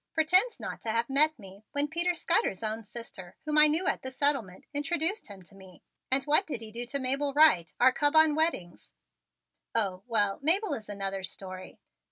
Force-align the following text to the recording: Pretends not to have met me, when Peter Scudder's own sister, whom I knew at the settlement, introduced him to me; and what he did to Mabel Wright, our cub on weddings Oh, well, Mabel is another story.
Pretends 0.15 0.59
not 0.59 0.81
to 0.81 0.89
have 0.89 1.11
met 1.11 1.37
me, 1.37 1.63
when 1.73 1.87
Peter 1.87 2.15
Scudder's 2.15 2.63
own 2.63 2.83
sister, 2.83 3.35
whom 3.45 3.59
I 3.59 3.67
knew 3.67 3.85
at 3.85 4.01
the 4.01 4.09
settlement, 4.09 4.65
introduced 4.73 5.27
him 5.27 5.43
to 5.43 5.53
me; 5.53 5.83
and 6.09 6.23
what 6.23 6.49
he 6.49 6.71
did 6.71 6.89
to 6.89 6.99
Mabel 6.99 7.33
Wright, 7.35 7.71
our 7.79 7.91
cub 7.91 8.15
on 8.15 8.33
weddings 8.33 8.93
Oh, 9.75 10.01
well, 10.07 10.39
Mabel 10.41 10.73
is 10.73 10.89
another 10.89 11.21
story. 11.21 11.77